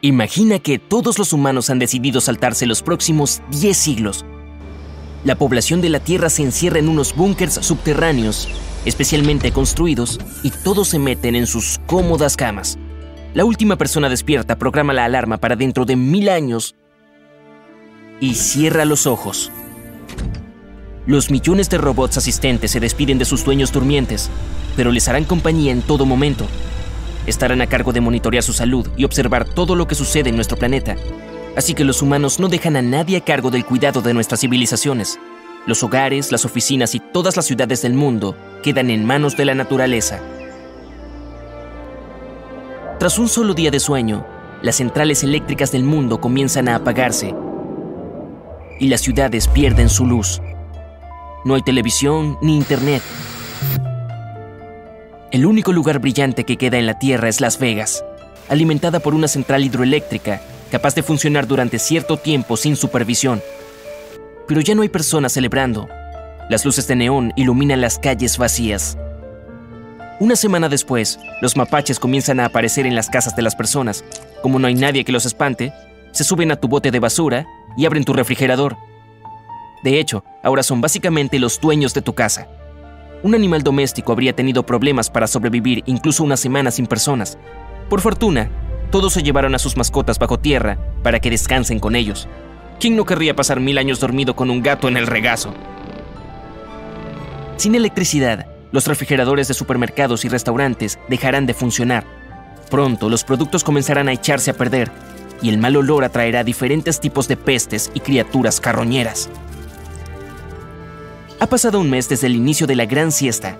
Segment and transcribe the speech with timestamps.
[0.00, 4.24] Imagina que todos los humanos han decidido saltarse los próximos 10 siglos.
[5.24, 8.48] La población de la Tierra se encierra en unos búnkers subterráneos,
[8.84, 12.78] especialmente construidos, y todos se meten en sus cómodas camas.
[13.34, 16.76] La última persona despierta programa la alarma para dentro de mil años
[18.20, 19.50] y cierra los ojos.
[21.06, 24.30] Los millones de robots asistentes se despiden de sus dueños durmientes,
[24.76, 26.46] pero les harán compañía en todo momento
[27.26, 30.56] estarán a cargo de monitorear su salud y observar todo lo que sucede en nuestro
[30.56, 30.96] planeta.
[31.56, 35.18] Así que los humanos no dejan a nadie a cargo del cuidado de nuestras civilizaciones.
[35.66, 39.54] Los hogares, las oficinas y todas las ciudades del mundo quedan en manos de la
[39.54, 40.20] naturaleza.
[42.98, 44.26] Tras un solo día de sueño,
[44.62, 47.34] las centrales eléctricas del mundo comienzan a apagarse
[48.80, 50.40] y las ciudades pierden su luz.
[51.44, 53.02] No hay televisión ni internet,
[55.30, 58.02] el único lugar brillante que queda en la Tierra es Las Vegas,
[58.48, 63.42] alimentada por una central hidroeléctrica capaz de funcionar durante cierto tiempo sin supervisión.
[64.46, 65.88] Pero ya no hay personas celebrando.
[66.48, 68.96] Las luces de neón iluminan las calles vacías.
[70.20, 74.04] Una semana después, los mapaches comienzan a aparecer en las casas de las personas.
[74.42, 75.72] Como no hay nadie que los espante,
[76.12, 78.76] se suben a tu bote de basura y abren tu refrigerador.
[79.84, 82.48] De hecho, ahora son básicamente los dueños de tu casa.
[83.22, 87.36] Un animal doméstico habría tenido problemas para sobrevivir incluso una semana sin personas.
[87.88, 88.48] Por fortuna,
[88.90, 92.28] todos se llevaron a sus mascotas bajo tierra para que descansen con ellos.
[92.78, 95.52] ¿Quién no querría pasar mil años dormido con un gato en el regazo?
[97.56, 102.04] Sin electricidad, los refrigeradores de supermercados y restaurantes dejarán de funcionar.
[102.70, 104.92] Pronto los productos comenzarán a echarse a perder
[105.42, 109.28] y el mal olor atraerá diferentes tipos de pestes y criaturas carroñeras.
[111.40, 113.56] Ha pasado un mes desde el inicio de la gran siesta.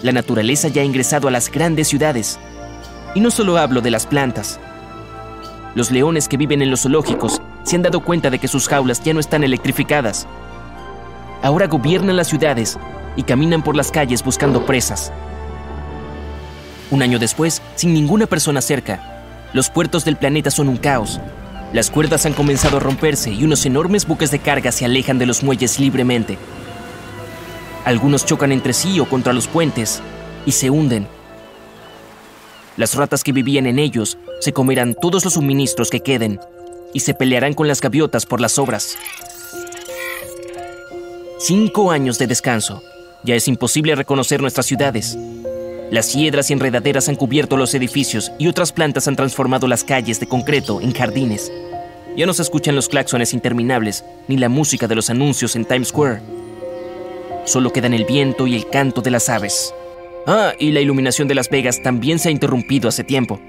[0.00, 2.38] La naturaleza ya ha ingresado a las grandes ciudades.
[3.14, 4.58] Y no solo hablo de las plantas.
[5.74, 9.04] Los leones que viven en los zoológicos se han dado cuenta de que sus jaulas
[9.04, 10.26] ya no están electrificadas.
[11.42, 12.78] Ahora gobiernan las ciudades
[13.14, 15.12] y caminan por las calles buscando presas.
[16.90, 19.22] Un año después, sin ninguna persona cerca,
[19.52, 21.20] los puertos del planeta son un caos.
[21.74, 25.26] Las cuerdas han comenzado a romperse y unos enormes buques de carga se alejan de
[25.26, 26.38] los muelles libremente.
[27.88, 30.02] Algunos chocan entre sí o contra los puentes
[30.44, 31.08] y se hunden.
[32.76, 36.38] Las ratas que vivían en ellos se comerán todos los suministros que queden
[36.92, 38.98] y se pelearán con las gaviotas por las obras.
[41.38, 42.82] Cinco años de descanso.
[43.24, 45.16] Ya es imposible reconocer nuestras ciudades.
[45.90, 50.20] Las hiedras y enredaderas han cubierto los edificios y otras plantas han transformado las calles
[50.20, 51.50] de concreto en jardines.
[52.18, 55.88] Ya no se escuchan los claxones interminables ni la música de los anuncios en Times
[55.88, 56.37] Square.
[57.48, 59.74] Solo quedan el viento y el canto de las aves.
[60.26, 63.40] Ah, y la iluminación de Las Vegas también se ha interrumpido hace tiempo.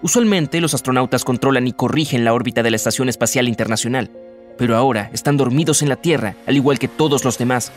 [0.00, 4.12] Usualmente los astronautas controlan y corrigen la órbita de la Estación Espacial Internacional,
[4.56, 7.72] pero ahora están dormidos en la Tierra, al igual que todos los demás.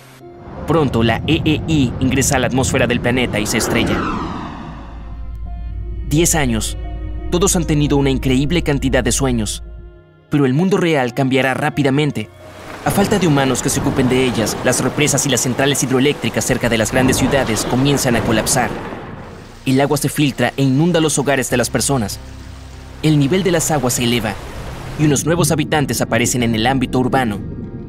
[0.68, 4.00] Pronto la EEI ingresa a la atmósfera del planeta y se estrella.
[6.09, 6.78] Diez años.
[7.31, 9.63] Todos han tenido una increíble cantidad de sueños,
[10.30, 12.30] pero el mundo real cambiará rápidamente
[12.85, 16.45] a falta de humanos que se ocupen de ellas, las represas y las centrales hidroeléctricas
[16.45, 18.69] cerca de las grandes ciudades comienzan a colapsar.
[19.66, 22.19] El agua se filtra e inunda los hogares de las personas.
[23.03, 24.34] El nivel de las aguas se eleva
[24.97, 27.39] y unos nuevos habitantes aparecen en el ámbito urbano,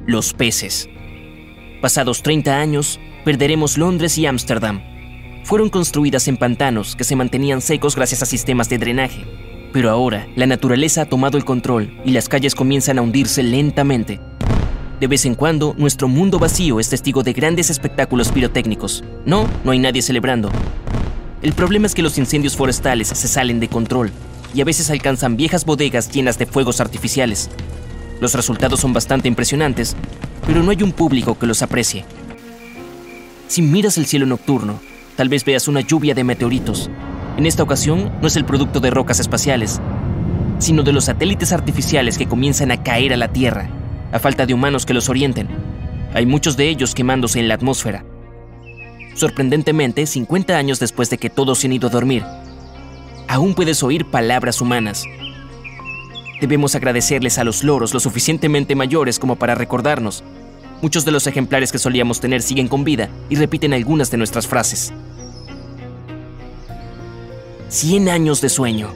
[0.07, 0.89] los peces.
[1.81, 4.83] Pasados 30 años, perderemos Londres y Ámsterdam.
[5.45, 9.25] Fueron construidas en pantanos que se mantenían secos gracias a sistemas de drenaje.
[9.73, 14.21] Pero ahora, la naturaleza ha tomado el control y las calles comienzan a hundirse lentamente.
[15.01, 19.03] De vez en cuando, nuestro mundo vacío es testigo de grandes espectáculos pirotécnicos.
[19.25, 20.51] No, no hay nadie celebrando.
[21.41, 24.11] El problema es que los incendios forestales se salen de control
[24.53, 27.49] y a veces alcanzan viejas bodegas llenas de fuegos artificiales.
[28.21, 29.97] Los resultados son bastante impresionantes,
[30.47, 32.05] pero no hay un público que los aprecie.
[33.49, 34.81] Si miras el cielo nocturno,
[35.17, 36.91] tal vez veas una lluvia de meteoritos.
[37.39, 39.81] En esta ocasión no es el producto de rocas espaciales,
[40.59, 43.80] sino de los satélites artificiales que comienzan a caer a la Tierra
[44.13, 45.49] a falta de humanos que los orienten.
[46.15, 48.05] Hay muchos de ellos quemándose en la atmósfera.
[49.15, 52.25] Sorprendentemente, 50 años después de que todos se han ido a dormir,
[53.29, 55.05] aún puedes oír palabras humanas.
[56.41, 60.25] Debemos agradecerles a los loros lo suficientemente mayores como para recordarnos.
[60.81, 64.47] Muchos de los ejemplares que solíamos tener siguen con vida y repiten algunas de nuestras
[64.47, 64.93] frases.
[67.69, 68.89] 100 años de sueño.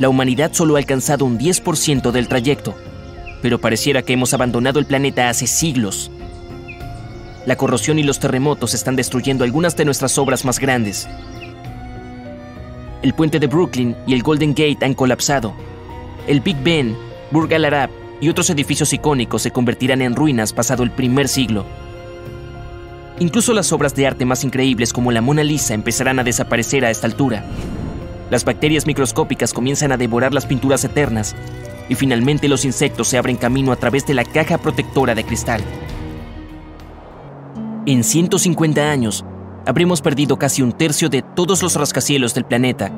[0.00, 2.74] La humanidad solo ha alcanzado un 10% del trayecto
[3.42, 6.10] pero pareciera que hemos abandonado el planeta hace siglos.
[7.44, 11.08] La corrosión y los terremotos están destruyendo algunas de nuestras obras más grandes.
[13.02, 15.52] El puente de Brooklyn y el Golden Gate han colapsado.
[16.28, 16.96] El Big Ben,
[17.32, 17.90] Burj Al Arab
[18.20, 21.66] y otros edificios icónicos se convertirán en ruinas pasado el primer siglo.
[23.18, 26.90] Incluso las obras de arte más increíbles como la Mona Lisa empezarán a desaparecer a
[26.90, 27.44] esta altura.
[28.30, 31.34] Las bacterias microscópicas comienzan a devorar las pinturas eternas
[31.88, 35.62] y finalmente los insectos se abren camino a través de la caja protectora de cristal.
[37.86, 39.24] En 150 años,
[39.66, 42.92] habremos perdido casi un tercio de todos los rascacielos del planeta.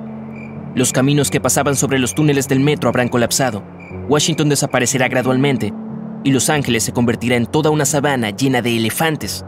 [0.74, 3.62] Los caminos que pasaban sobre los túneles del metro habrán colapsado
[4.08, 5.72] Washington desaparecerá gradualmente
[6.24, 9.44] y Los Ángeles se convertirá en toda una sabana llena de elefantes.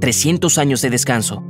[0.00, 1.42] 300 años de descanso.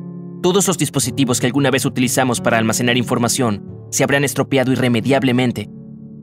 [0.42, 5.69] Todos los dispositivos que alguna vez utilizamos para almacenar información se habrán estropeado irremediablemente.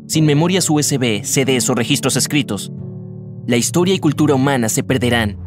[0.08, 2.72] Sin memorias USB, CDs o registros escritos,
[3.46, 5.38] la historia y cultura humana se perderán.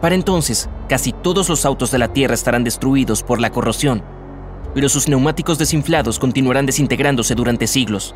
[0.00, 4.02] Para entonces, casi todos los autos de la Tierra estarán destruidos por la corrosión
[4.76, 8.14] pero sus neumáticos desinflados continuarán desintegrándose durante siglos.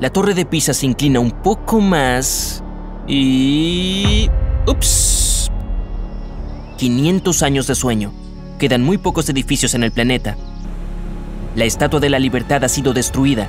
[0.00, 2.64] La torre de Pisa se inclina un poco más
[3.06, 4.30] y...
[4.66, 5.50] ¡Ups!
[6.78, 8.14] 500 años de sueño.
[8.58, 10.38] Quedan muy pocos edificios en el planeta.
[11.54, 13.48] La Estatua de la Libertad ha sido destruida.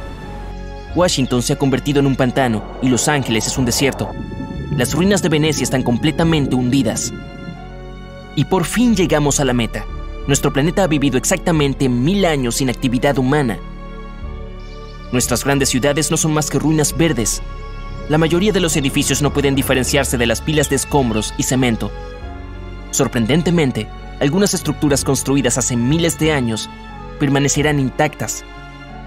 [0.96, 4.12] Washington se ha convertido en un pantano y Los Ángeles es un desierto.
[4.78, 7.12] Las ruinas de Venecia están completamente hundidas.
[8.36, 9.86] Y por fin llegamos a la meta.
[10.28, 13.57] Nuestro planeta ha vivido exactamente mil años sin actividad humana.
[15.12, 17.42] Nuestras grandes ciudades no son más que ruinas verdes.
[18.08, 21.90] La mayoría de los edificios no pueden diferenciarse de las pilas de escombros y cemento.
[22.92, 23.88] Sorprendentemente,
[24.19, 26.69] algunas estructuras construidas hace miles de años
[27.15, 28.44] permanecerán intactas.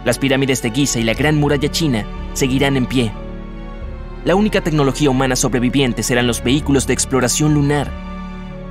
[0.04, 3.12] Las pirámides de Giza y la Gran Muralla China seguirán en pie.
[4.24, 8.08] La única tecnología humana sobreviviente serán los vehículos de exploración lunar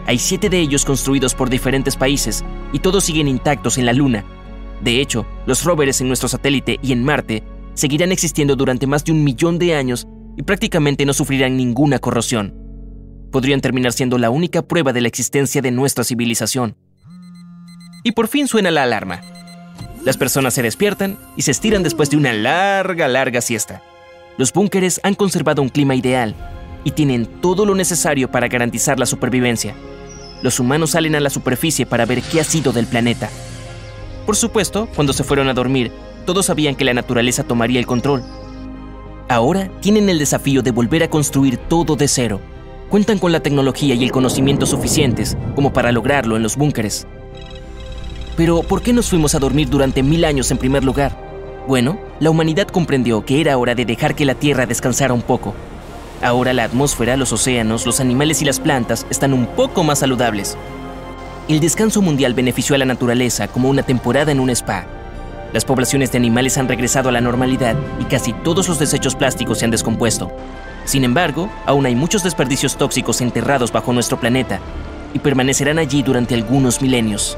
[0.07, 4.23] hay siete de ellos construidos por diferentes países y todos siguen intactos en la Luna.
[4.81, 7.43] De hecho, los rovers en nuestro satélite y en Marte
[7.73, 10.07] seguirán existiendo durante más de un millón de años
[10.37, 12.55] y prácticamente no sufrirán ninguna corrosión.
[13.33, 16.77] Podrían terminar siendo la única prueba de la existencia de nuestra civilización.
[18.03, 19.21] Y por fin suena la alarma.
[20.03, 23.81] Las personas se despiertan y se estiran después de una larga, larga siesta.
[24.38, 26.35] Los búnkeres han conservado un clima ideal
[26.83, 29.75] y tienen todo lo necesario para garantizar la supervivencia
[30.41, 33.29] los humanos salen a la superficie para ver qué ha sido del planeta.
[34.25, 35.91] Por supuesto, cuando se fueron a dormir,
[36.25, 38.23] todos sabían que la naturaleza tomaría el control.
[39.29, 42.39] Ahora tienen el desafío de volver a construir todo de cero.
[42.89, 47.07] Cuentan con la tecnología y el conocimiento suficientes como para lograrlo en los búnkeres.
[48.37, 51.17] Pero, ¿por qué nos fuimos a dormir durante mil años en primer lugar?
[51.67, 55.53] Bueno, la humanidad comprendió que era hora de dejar que la Tierra descansara un poco
[56.21, 60.57] Ahora la atmósfera, los océanos, los animales y las plantas están un poco más saludables.
[61.47, 64.85] El descanso mundial benefició a la naturaleza como una temporada en un spa.
[65.53, 69.59] Las poblaciones de animales han regresado a la normalidad y casi todos los desechos plásticos
[69.59, 70.31] se han descompuesto.
[70.85, 74.59] Sin embargo, aún hay muchos desperdicios tóxicos enterrados bajo nuestro planeta
[75.13, 77.37] y permanecerán allí durante algunos milenios.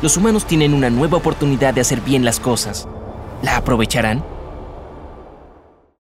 [0.00, 2.86] Los humanos tienen una nueva oportunidad de hacer bien las cosas.
[3.42, 4.22] ¿La aprovecharán?